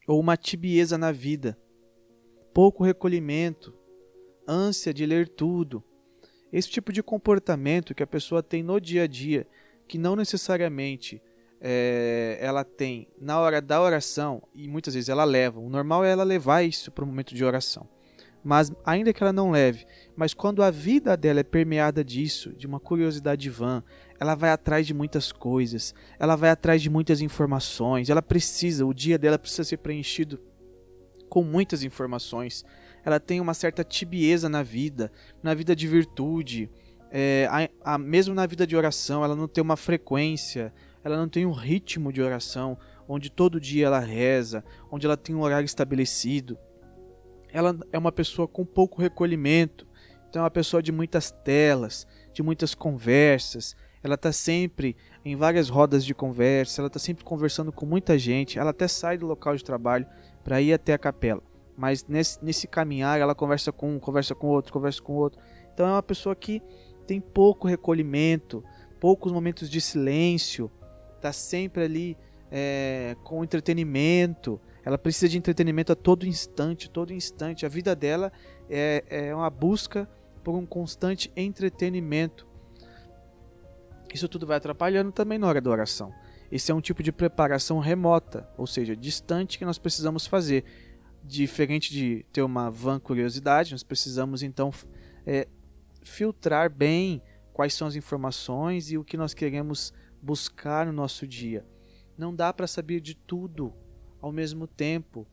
[0.06, 1.58] ou uma tibieza na vida,
[2.52, 3.74] pouco recolhimento,
[4.46, 5.82] ânsia de ler tudo.
[6.52, 9.46] Esse tipo de comportamento que a pessoa tem no dia a dia,
[9.86, 11.22] que não necessariamente
[11.60, 16.10] é, ela tem na hora da oração, e muitas vezes ela leva, o normal é
[16.10, 17.88] ela levar isso para o momento de oração.
[18.42, 19.86] Mas ainda que ela não leve,
[20.16, 23.84] mas quando a vida dela é permeada disso, de uma curiosidade vã,
[24.20, 28.92] ela vai atrás de muitas coisas, ela vai atrás de muitas informações, ela precisa, o
[28.92, 30.38] dia dela precisa ser preenchido
[31.28, 32.64] com muitas informações.
[33.02, 35.10] Ela tem uma certa tibieza na vida,
[35.42, 36.70] na vida de virtude,
[37.10, 41.28] é, a, a, mesmo na vida de oração, ela não tem uma frequência, ela não
[41.28, 42.78] tem um ritmo de oração,
[43.08, 46.56] onde todo dia ela reza, onde ela tem um horário estabelecido.
[47.52, 49.88] Ela é uma pessoa com pouco recolhimento,
[50.28, 53.74] então é uma pessoa de muitas telas, de muitas conversas.
[54.02, 58.58] Ela está sempre em várias rodas de conversa, ela está sempre conversando com muita gente.
[58.58, 60.06] Ela até sai do local de trabalho
[60.42, 61.42] para ir até a capela,
[61.76, 65.40] mas nesse, nesse caminhar ela conversa com um, conversa com outro, conversa com outro.
[65.74, 66.62] Então é uma pessoa que
[67.06, 68.64] tem pouco recolhimento,
[68.98, 70.70] poucos momentos de silêncio,
[71.16, 72.16] está sempre ali
[72.50, 74.60] é, com entretenimento.
[74.84, 77.66] Ela precisa de entretenimento a todo instante, todo instante.
[77.66, 78.32] A vida dela
[78.68, 80.08] é, é uma busca
[80.42, 82.49] por um constante entretenimento.
[84.12, 86.12] Isso tudo vai atrapalhando também na hora da oração.
[86.50, 90.64] Esse é um tipo de preparação remota, ou seja, distante que nós precisamos fazer.
[91.22, 94.72] Diferente de ter uma vã curiosidade, nós precisamos então
[95.26, 95.46] é,
[96.02, 101.64] filtrar bem quais são as informações e o que nós queremos buscar no nosso dia.
[102.16, 103.72] Não dá para saber de tudo
[104.20, 105.26] ao mesmo tempo.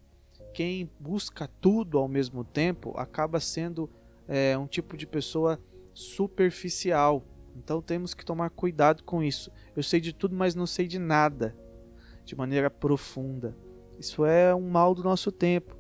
[0.54, 3.90] Quem busca tudo ao mesmo tempo acaba sendo
[4.28, 5.60] é, um tipo de pessoa
[5.94, 7.24] superficial.
[7.58, 9.52] Então temos que tomar cuidado com isso.
[9.76, 11.56] Eu sei de tudo, mas não sei de nada
[12.24, 13.56] de maneira profunda.
[14.00, 15.76] Isso é um mal do nosso tempo.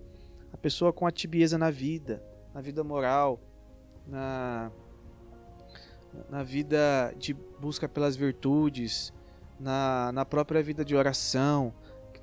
[0.51, 3.39] A pessoa com a tibieza na vida, na vida moral,
[4.07, 4.71] na
[6.29, 9.13] na vida de busca pelas virtudes,
[9.59, 11.73] na, na própria vida de oração,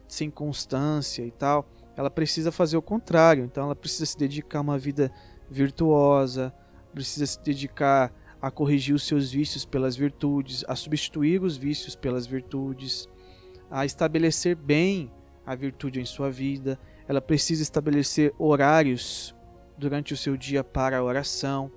[0.09, 3.45] sem constância e tal, ela precisa fazer o contrário.
[3.45, 5.13] Então ela precisa se dedicar a uma vida
[5.49, 6.53] virtuosa,
[6.93, 8.13] precisa se dedicar
[8.45, 13.09] a corrigir os seus vícios pelas virtudes, a substituir os vícios pelas virtudes,
[13.71, 15.11] a estabelecer bem
[15.47, 16.79] a virtude em sua vida.
[17.09, 19.35] Ela precisa estabelecer horários
[19.79, 21.71] durante o seu dia para a oração,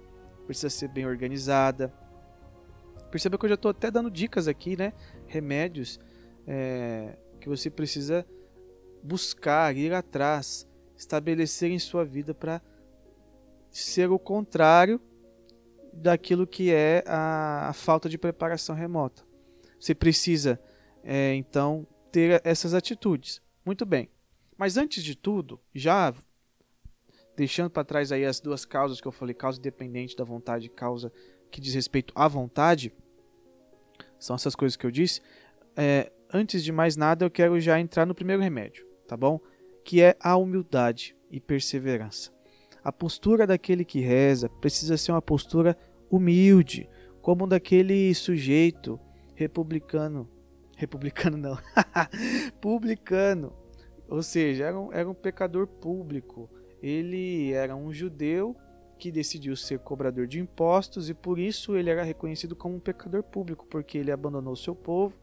[0.45, 1.93] precisa ser bem organizada
[3.11, 4.93] Perceba que eu já estou até dando dicas aqui, né?
[5.27, 5.99] Remédios
[6.45, 8.25] é, que você precisa
[9.01, 12.61] buscar, ir atrás, estabelecer em sua vida para
[13.71, 14.99] ser o contrário
[15.97, 19.23] daquilo que é a, a, falta de preparação remota.
[19.79, 20.59] Você precisa,
[21.03, 23.41] é, então, ter essas atitudes.
[23.65, 24.09] Muito bem.
[24.57, 26.13] Mas antes de tudo, já
[27.35, 30.69] deixando para trás aí as duas causas que eu falei, causa independente da vontade e
[30.69, 31.11] causa
[31.51, 32.91] que diz respeito à vontade,
[34.19, 35.21] são essas coisas que eu disse.
[35.75, 39.39] É, antes de mais nada, eu quero já entrar no primeiro remédio, tá bom?
[39.83, 42.31] Que é a humildade e perseverança.
[42.83, 45.77] A postura daquele que reza precisa ser uma postura
[46.09, 46.89] humilde,
[47.21, 48.99] como daquele sujeito
[49.35, 50.29] republicano.
[50.75, 51.57] Republicano não.
[52.61, 53.53] publicano.
[54.07, 56.49] Ou seja, era um, era um pecador público.
[56.81, 58.55] Ele era um judeu
[58.97, 63.21] que decidiu ser cobrador de impostos e por isso ele era reconhecido como um pecador
[63.23, 65.17] público, porque ele abandonou seu povo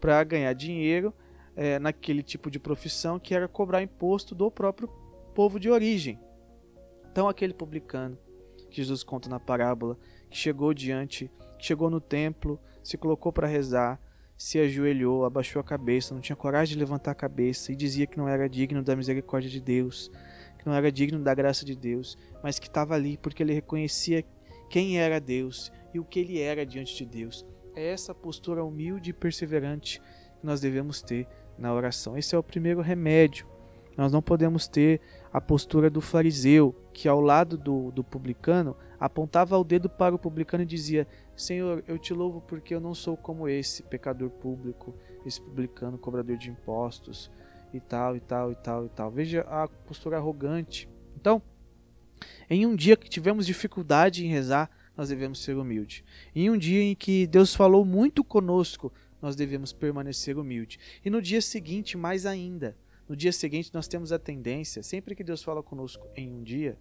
[0.00, 1.12] para ganhar dinheiro
[1.54, 4.88] é, naquele tipo de profissão que era cobrar imposto do próprio
[5.34, 6.18] povo de origem.
[7.10, 8.18] Então aquele publicano
[8.70, 9.98] que Jesus conta na parábola,
[10.28, 14.00] que chegou diante, que chegou no templo, se colocou para rezar,
[14.36, 18.16] se ajoelhou, abaixou a cabeça, não tinha coragem de levantar a cabeça e dizia que
[18.16, 20.10] não era digno da misericórdia de Deus,
[20.58, 24.24] que não era digno da graça de Deus, mas que estava ali porque ele reconhecia
[24.70, 27.44] quem era Deus e o que ele era diante de Deus.
[27.74, 30.00] É essa postura humilde e perseverante
[30.40, 31.26] que nós devemos ter
[31.58, 32.16] na oração.
[32.16, 33.46] Esse é o primeiro remédio.
[33.96, 35.00] Nós não podemos ter
[35.32, 40.18] a postura do fariseu, que ao lado do, do publicano apontava o dedo para o
[40.18, 41.06] publicano e dizia:
[41.36, 46.36] Senhor, eu te louvo porque eu não sou como esse pecador público, esse publicano cobrador
[46.36, 47.30] de impostos
[47.72, 49.10] e tal, e tal, e tal, e tal.
[49.10, 50.88] Veja a postura arrogante.
[51.16, 51.42] Então,
[52.50, 56.02] Em um dia que tivemos dificuldade em rezar, nós devemos ser humildes.
[56.34, 60.78] Em um dia em que Deus falou muito conosco, nós devemos permanecer humilde.
[61.04, 62.76] E no dia seguinte, mais ainda.
[63.08, 66.78] No dia seguinte, nós temos a tendência, sempre que Deus fala conosco em um dia,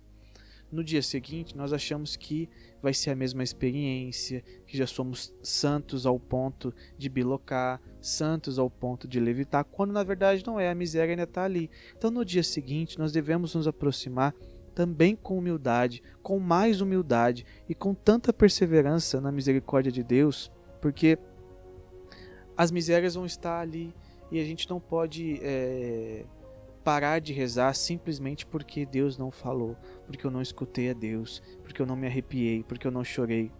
[0.71, 2.49] no dia seguinte nós achamos que
[2.82, 8.69] vai ser a mesma experiência, que já somos santos ao ponto de bilocar, santos ao
[8.69, 11.69] ponto de levitar, quando na verdade não é, a miséria ainda está ali.
[11.97, 14.34] Então no dia seguinte nós devemos nos aproximar
[14.75, 21.17] também com humildade, com mais humildade e com tanta perseverança na misericórdia de Deus, porque
[22.56, 23.93] as misérias vão estar ali
[24.32, 26.25] e a gente não pode é,
[26.84, 29.75] parar de rezar simplesmente porque Deus não falou,
[30.08, 33.52] porque eu não escutei a Deus, porque eu não me arrepiei, porque eu não chorei.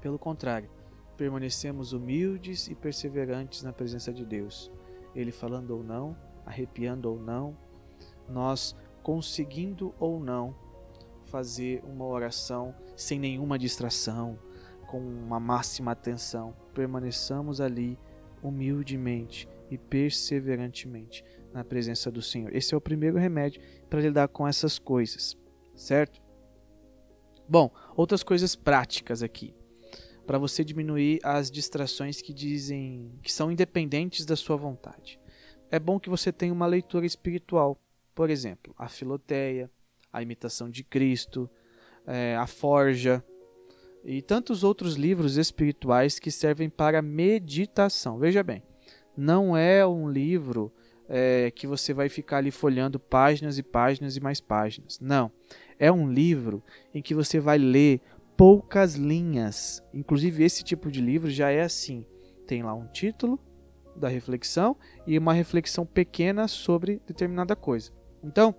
[0.00, 0.70] Pelo contrário,
[1.16, 4.70] permanecemos humildes e perseverantes na presença de Deus.
[5.14, 6.16] Ele falando ou não,
[6.46, 7.56] arrepiando ou não,
[8.28, 10.54] nós conseguindo ou não
[11.24, 14.38] fazer uma oração sem nenhuma distração,
[14.86, 16.54] com uma máxima atenção.
[16.72, 17.98] Permaneçamos ali
[18.42, 22.54] humildemente e perseverantemente na presença do Senhor.
[22.54, 25.36] Esse é o primeiro remédio para lidar com essas coisas,
[25.78, 26.20] certo?
[27.48, 29.54] Bom, outras coisas práticas aqui.
[30.26, 35.18] Para você diminuir as distrações que dizem que são independentes da sua vontade.
[35.70, 37.80] É bom que você tenha uma leitura espiritual.
[38.14, 39.70] Por exemplo, a Filoteia,
[40.12, 41.48] a Imitação de Cristo,
[42.06, 43.24] é, a Forja
[44.04, 48.18] e tantos outros livros espirituais que servem para meditação.
[48.18, 48.62] Veja bem,
[49.16, 50.72] não é um livro
[51.08, 54.98] é, que você vai ficar ali folhando páginas e páginas e mais páginas.
[55.00, 55.32] Não.
[55.78, 56.62] É um livro
[56.92, 58.00] em que você vai ler
[58.36, 59.82] poucas linhas.
[59.92, 62.04] Inclusive, esse tipo de livro já é assim:
[62.46, 63.38] tem lá um título
[63.96, 67.92] da reflexão e uma reflexão pequena sobre determinada coisa.
[68.22, 68.54] Então,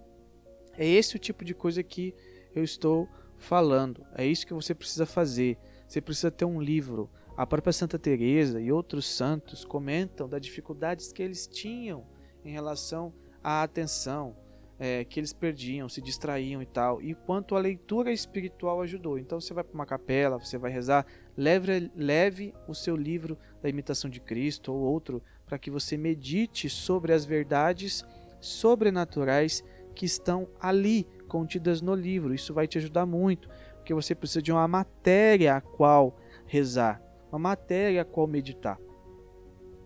[0.77, 2.13] é esse o tipo de coisa que
[2.53, 4.05] eu estou falando.
[4.15, 5.57] É isso que você precisa fazer.
[5.87, 7.09] Você precisa ter um livro.
[7.35, 12.05] A própria Santa Teresa e outros santos comentam das dificuldades que eles tinham
[12.43, 14.35] em relação à atenção
[14.79, 19.19] é, que eles perdiam, se distraíam e tal, e quanto a leitura espiritual ajudou.
[19.19, 23.67] Então você vai para uma capela, você vai rezar, leve, leve o seu livro da
[23.67, 28.05] imitação de Cristo ou outro para que você medite sobre as verdades
[28.39, 29.63] sobrenaturais
[29.93, 32.33] que estão ali contidas no livro.
[32.33, 37.39] Isso vai te ajudar muito, porque você precisa de uma matéria a qual rezar, uma
[37.39, 38.79] matéria a qual meditar.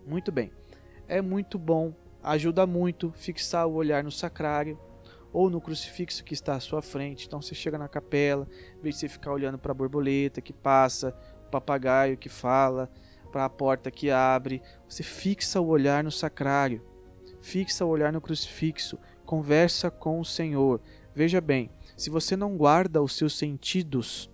[0.06, 0.52] Muito bem.
[1.08, 1.92] É muito bom
[2.24, 4.78] ajuda muito fixar o olhar no sacrário
[5.32, 7.26] ou no crucifixo que está à sua frente.
[7.26, 10.52] Então você chega na capela, em vez de você ficar olhando para a borboleta que
[10.52, 11.14] passa,
[11.46, 12.90] o papagaio que fala,
[13.30, 16.82] para a porta que abre, você fixa o olhar no sacrário,
[17.40, 20.80] fixa o olhar no crucifixo, conversa com o Senhor.
[21.14, 24.30] Veja bem, se você não guarda os seus sentidos,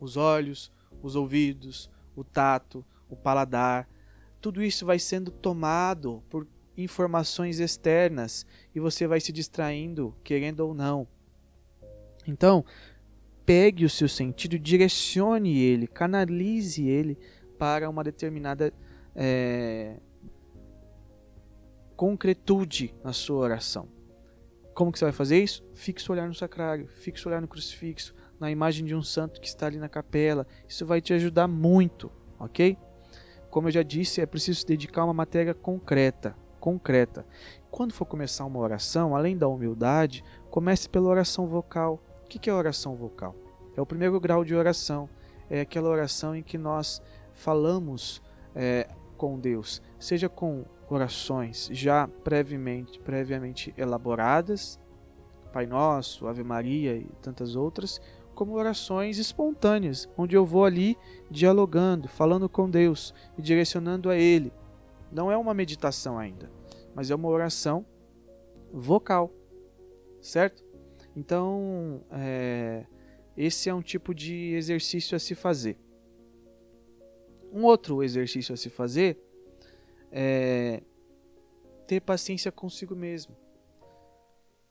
[0.00, 3.88] os olhos, os ouvidos, o tato, o paladar,
[4.40, 10.74] tudo isso vai sendo tomado por informações externas e você vai se distraindo, querendo ou
[10.74, 11.06] não.
[12.26, 12.64] Então,
[13.44, 17.18] pegue o seu sentido, direcione ele, canalize ele
[17.58, 18.72] para uma determinada
[19.14, 19.96] é,
[21.96, 23.88] concretude na sua oração.
[24.74, 25.62] Como que você vai fazer isso?
[25.74, 29.40] Fixe o olhar no sacrário, fixe o olhar no crucifixo, na imagem de um santo
[29.40, 30.46] que está ali na capela.
[30.66, 32.78] Isso vai te ajudar muito, ok?
[33.50, 37.26] Como eu já disse, é preciso dedicar uma matéria concreta concreta.
[37.72, 42.00] Quando for começar uma oração, além da humildade, comece pela oração vocal.
[42.24, 43.34] O que é oração vocal?
[43.76, 45.08] É o primeiro grau de oração.
[45.50, 48.22] É aquela oração em que nós falamos
[48.54, 54.78] é, com Deus, seja com orações já previamente, previamente elaboradas,
[55.52, 58.00] Pai Nosso, Ave Maria e tantas outras,
[58.36, 60.96] como orações espontâneas, onde eu vou ali
[61.28, 64.52] dialogando, falando com Deus e direcionando a Ele
[65.12, 66.50] não é uma meditação ainda,
[66.94, 67.84] mas é uma oração
[68.72, 69.30] vocal,
[70.20, 70.64] certo?
[71.14, 72.86] Então, é,
[73.36, 75.78] esse é um tipo de exercício a se fazer.
[77.52, 79.18] Um outro exercício a se fazer
[80.10, 80.82] é
[81.86, 83.36] ter paciência consigo mesmo.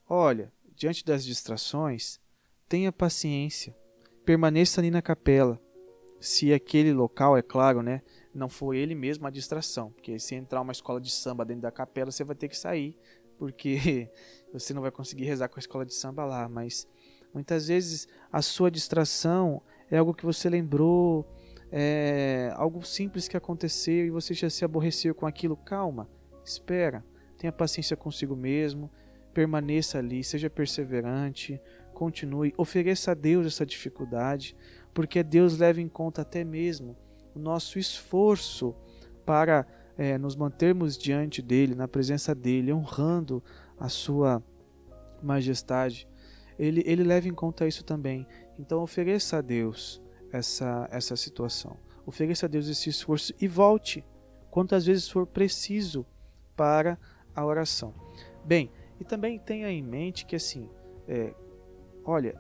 [0.10, 2.20] Olha, diante das distrações,
[2.68, 3.76] tenha paciência,
[4.26, 5.62] permaneça ali na capela.
[6.20, 8.02] Se aquele local, é claro, né,
[8.34, 9.92] não foi ele mesmo a distração.
[9.92, 12.98] Porque se entrar uma escola de samba dentro da capela, você vai ter que sair,
[13.38, 14.10] porque
[14.52, 16.48] você não vai conseguir rezar com a escola de samba lá.
[16.48, 16.88] Mas
[17.34, 21.28] muitas vezes a sua distração é algo que você lembrou,
[21.72, 25.56] é algo simples que aconteceu e você já se aborreceu com aquilo.
[25.56, 26.10] Calma,
[26.44, 27.04] espera,
[27.38, 28.92] tenha paciência consigo mesmo,
[29.34, 31.62] permaneça ali, seja perseverante,
[31.94, 34.56] continue, ofereça a Deus essa dificuldade,
[34.94, 36.98] porque Deus leva em conta até mesmo
[37.36, 38.76] o nosso esforço
[39.26, 39.66] para
[39.98, 43.44] é, nos mantermos diante dele, na presença dele, honrando
[43.80, 44.44] a sua
[45.22, 46.08] majestade.
[46.58, 48.28] Ele, ele leva em conta isso também.
[48.58, 50.02] Então ofereça a Deus
[50.32, 51.78] essa, essa situação.
[52.06, 54.04] Ofereça a Deus esse esforço e volte
[54.50, 56.06] quantas vezes for preciso
[56.56, 56.98] para
[57.36, 57.94] a oração.
[58.44, 60.70] Bem, e também tenha em mente que assim,
[61.08, 61.34] é,
[62.04, 62.36] olha,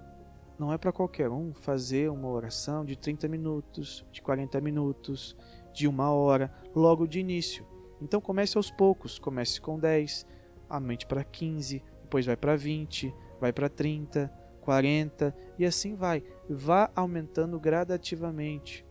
[0.62, 5.36] não é para qualquer um fazer uma oração de 30 minutos, de 40 minutos,
[5.74, 7.66] de uma hora, logo de início.
[8.00, 10.24] Então comece aos poucos, comece com 10,
[10.70, 14.32] aumente para 15, depois vai para 20, vai para 30,
[14.62, 16.24] 40 e assim vai.
[16.48, 18.86] Vá aumentando gradativamente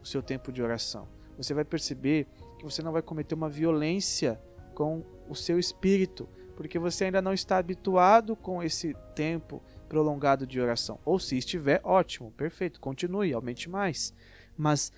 [0.00, 1.08] o seu tempo de oração.
[1.36, 4.40] Você vai perceber que você não vai cometer uma violência
[4.76, 10.60] com o seu espírito, porque você ainda não está habituado com esse tempo prolongado de
[10.60, 10.98] oração.
[11.04, 14.12] Ou se estiver, ótimo, perfeito, continue, aumente mais.
[14.56, 14.92] Mas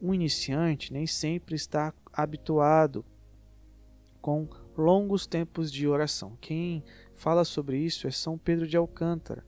[0.00, 3.04] um iniciante nem sempre está habituado
[4.20, 6.36] com longos tempos de oração.
[6.40, 6.82] Quem
[7.14, 9.44] fala sobre isso é São Pedro de Alcântara.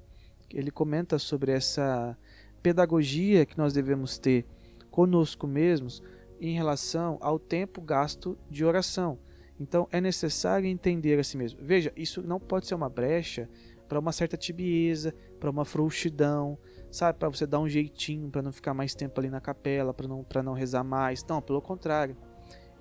[0.51, 2.17] Ele comenta sobre essa
[2.63, 4.47] pedagogia que nós devemos ter
[4.91, 6.03] conosco mesmos
[6.41, 9.19] em relação ao tempo gasto de oração.
[9.59, 11.61] Então é necessário entender a si mesmo.
[11.63, 13.49] Veja, isso não pode ser uma brecha
[13.89, 16.59] para uma certa tibieza, para uma frouxidão,
[16.91, 20.09] sabe, para você dar um jeitinho para não ficar mais tempo ali na capela, para
[20.09, 21.25] não para não rezar mais.
[21.25, 22.17] Não, pelo contrário.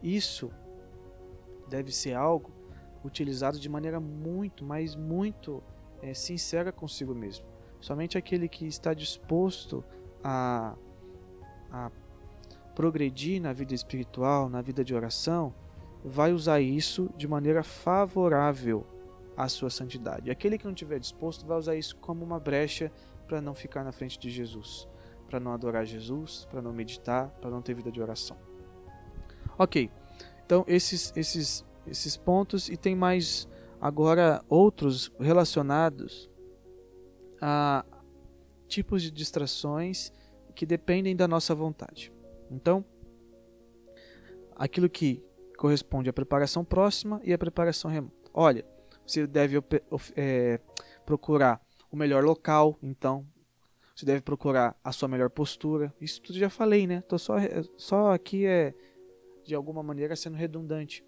[0.02, 0.52] Isso
[1.68, 2.52] deve ser algo
[3.04, 5.64] utilizado de maneira muito, mas muito
[6.02, 7.46] é, sincera consigo mesmo.
[7.80, 9.84] Somente aquele que está disposto
[10.24, 10.76] a,
[11.72, 11.92] a
[12.74, 15.54] progredir na vida espiritual, na vida de oração,
[16.04, 18.86] vai usar isso de maneira favorável
[19.36, 20.32] à sua santidade.
[20.32, 22.92] Aquele que não estiver disposto vai usar isso como uma brecha
[23.28, 24.88] para não ficar na frente de Jesus,
[25.28, 28.38] para não adorar Jesus, para não meditar, para não ter vida de oração.
[29.58, 29.90] Ok,
[30.46, 33.48] então esses, esses, esses pontos e tem mais
[33.80, 36.30] agora outros relacionados
[37.42, 37.86] a
[38.68, 40.12] tipos de distrações
[40.56, 42.12] que dependem da nossa vontade.
[42.50, 42.86] Então,
[44.56, 45.24] aquilo que
[45.58, 48.16] corresponde à preparação próxima e à preparação remota.
[48.34, 48.66] Olha,
[49.06, 49.62] você deve
[50.16, 50.60] é,
[51.06, 53.26] procurar o melhor local, então.
[53.96, 55.94] Você deve procurar a sua melhor postura.
[56.02, 57.02] Isso tudo já falei, né?
[57.02, 57.36] Tô só,
[57.78, 58.74] só aqui é
[59.46, 61.06] de alguma maneira sendo redundante.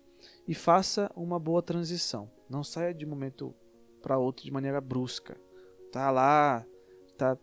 [0.47, 2.31] E faça uma boa transição.
[2.49, 3.53] Não saia de um momento
[4.01, 5.37] para outro de maneira brusca.
[5.91, 6.65] Tá lá,
[7.17, 7.37] tá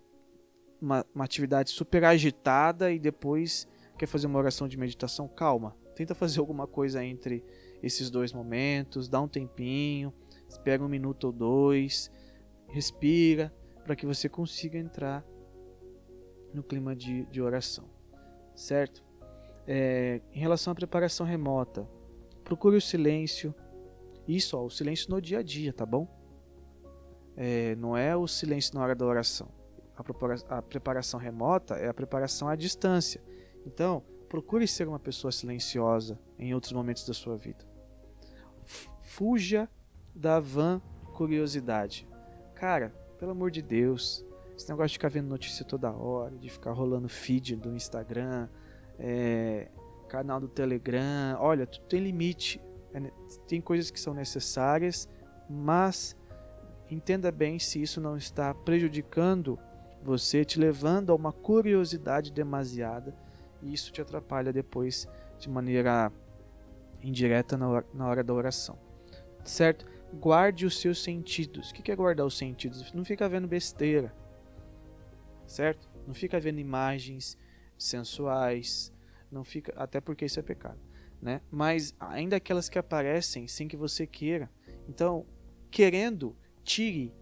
[0.80, 5.76] uma, uma atividade super agitada e depois quer fazer uma oração de meditação, calma.
[5.94, 7.44] Tenta fazer alguma coisa entre
[7.82, 10.12] esses dois momentos, dá um tempinho,
[10.55, 12.11] espera um minuto ou dois,
[12.68, 13.52] respira,
[13.84, 15.24] para que você consiga entrar
[16.52, 17.88] no clima de, de oração,
[18.55, 19.05] certo?
[19.66, 21.88] É, em relação à preparação remota,
[22.44, 23.55] procure o silêncio.
[24.26, 26.09] Isso, ó, o silêncio no dia a dia, tá bom?
[27.36, 29.48] É, não é o silêncio na hora da oração.
[29.96, 33.22] A, a preparação remota é a preparação à distância.
[33.66, 37.66] Então, procure ser uma pessoa silenciosa em outros momentos da sua vida.
[39.00, 39.68] Fuja
[40.14, 40.80] da van
[41.14, 42.06] curiosidade.
[42.54, 44.24] Cara, pelo amor de Deus,
[44.56, 48.48] esse negócio de ficar vendo notícia toda hora, de ficar rolando feed do Instagram,
[48.98, 49.68] é,
[50.08, 52.60] canal do Telegram, olha, tudo tem limite.
[52.92, 53.00] É,
[53.48, 55.08] tem coisas que são necessárias,
[55.50, 56.16] mas
[56.90, 59.58] entenda bem se isso não está prejudicando
[60.02, 63.14] você, te levando a uma curiosidade demasiada
[63.62, 65.08] e isso te atrapalha depois
[65.38, 66.12] de maneira
[67.02, 68.78] indireta na hora, na hora da oração.
[69.42, 69.86] Certo?
[70.20, 71.70] Guarde os seus sentidos.
[71.70, 72.92] O que é guardar os sentidos?
[72.92, 74.14] Não fica vendo besteira.
[75.46, 75.88] Certo?
[76.06, 77.36] Não fica vendo imagens
[77.76, 78.92] sensuais.
[79.30, 80.78] Não fica, até porque isso é pecado,
[81.20, 81.40] né?
[81.50, 84.50] Mas ainda aquelas que aparecem sem que você queira.
[84.88, 85.26] Então,
[85.70, 87.12] querendo, tire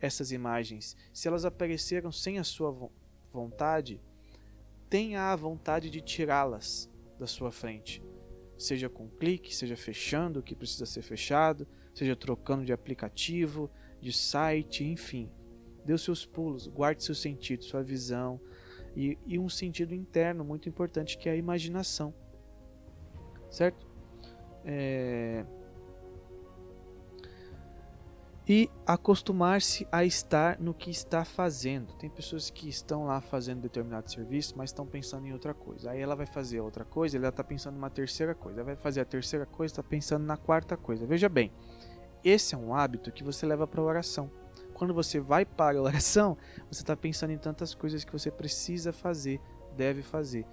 [0.00, 0.96] essas imagens.
[1.12, 2.90] Se elas apareceram sem a sua
[3.32, 4.00] vontade,
[4.90, 8.02] tenha a vontade de tirá-las da sua frente.
[8.58, 13.70] Seja com clique, seja fechando o que precisa ser fechado, seja trocando de aplicativo,
[14.00, 15.30] de site, enfim.
[15.84, 18.40] Dê os seus pulos, guarde seu sentido, sua visão
[18.96, 22.12] e, e um sentido interno muito importante que é a imaginação.
[23.50, 23.86] Certo?
[24.64, 25.44] É
[28.46, 31.94] e acostumar-se a estar no que está fazendo.
[31.94, 35.90] Tem pessoas que estão lá fazendo determinado serviço, mas estão pensando em outra coisa.
[35.90, 38.60] Aí ela vai fazer outra coisa, ela está pensando em uma terceira coisa.
[38.60, 41.06] Ela vai fazer a terceira coisa, está pensando na quarta coisa.
[41.06, 41.50] Veja bem,
[42.24, 44.30] esse é um hábito que você leva para a oração.
[44.72, 46.36] quando você vai para a oração,
[46.68, 49.40] você está pensando em tantas coisas que você precisa fazer,
[49.76, 50.44] deve fazer.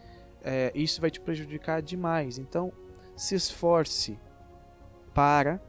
[0.44, 2.38] É, isso vai te prejudicar demais.
[2.38, 2.72] Então,
[3.16, 4.20] se esforce
[5.14, 5.60] para,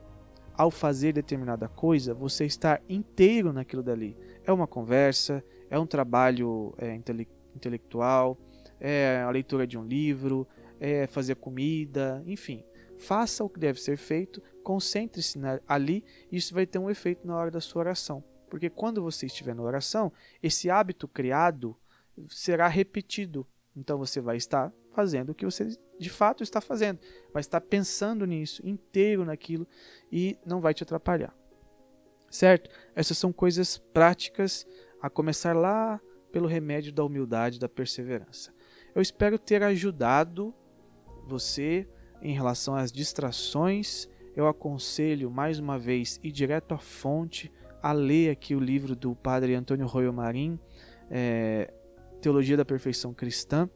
[0.55, 4.16] ao fazer determinada coisa, você estar inteiro naquilo dali.
[4.44, 8.38] É uma conversa, é um trabalho é, intele intelectual,
[8.80, 10.46] é a leitura de um livro,
[10.80, 12.64] é fazer comida, enfim.
[12.98, 17.50] Faça o que deve ser feito, concentre-se ali, isso vai ter um efeito na hora
[17.50, 18.24] da sua oração.
[18.48, 21.76] Porque quando você estiver na oração, esse hábito criado
[22.28, 23.46] será repetido.
[23.74, 26.98] Então você vai estar fazendo o que você de fato está fazendo,
[27.32, 29.66] vai estar pensando nisso, inteiro naquilo
[30.10, 31.34] e não vai te atrapalhar.
[32.30, 32.68] Certo?
[32.94, 34.66] Essas são coisas práticas
[35.00, 36.00] a começar lá
[36.30, 38.52] pelo remédio da humildade, da perseverança.
[38.94, 40.54] Eu espero ter ajudado
[41.26, 41.88] você
[42.20, 47.52] em relação às distrações, eu aconselho mais uma vez ir direto à fonte,
[47.82, 50.58] a ler aqui o livro do padre Antônio Royo Marim,
[51.10, 51.72] é,
[52.20, 53.68] Teologia da Perfeição Cristã.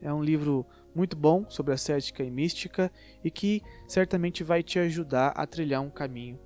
[0.00, 2.92] É um livro muito bom sobre a cética e mística
[3.24, 6.38] e que certamente vai te ajudar a trilhar um caminho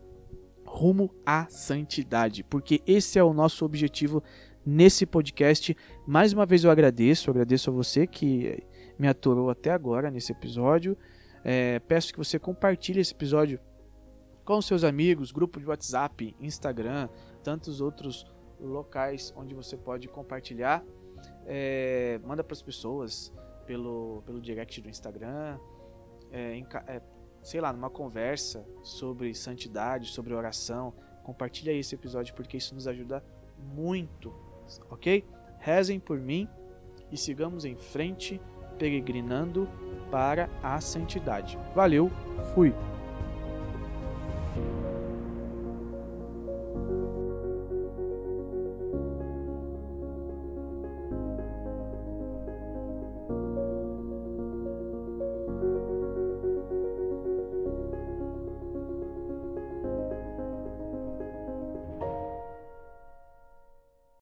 [0.64, 4.22] rumo à santidade, porque esse é o nosso objetivo
[4.64, 5.76] nesse podcast.
[6.06, 8.62] Mais uma vez eu agradeço, eu agradeço a você que
[8.98, 10.96] me aturou até agora nesse episódio.
[11.48, 13.60] É, peço que você compartilhe esse episódio
[14.44, 17.08] com seus amigos, grupo de WhatsApp, Instagram,
[17.40, 18.26] tantos outros
[18.58, 20.84] locais onde você pode compartilhar.
[21.46, 23.32] É, manda para as pessoas
[23.64, 25.56] pelo, pelo direct do Instagram,
[26.32, 27.00] é, em, é,
[27.44, 30.92] sei lá, numa conversa sobre santidade, sobre oração.
[31.22, 33.24] Compartilha esse episódio porque isso nos ajuda
[33.72, 34.34] muito,
[34.90, 35.24] ok?
[35.60, 36.48] Rezem por mim
[37.12, 38.40] e sigamos em frente
[38.78, 39.68] peregrinando
[40.10, 41.58] para a santidade.
[41.74, 42.10] Valeu,
[42.54, 42.72] fui!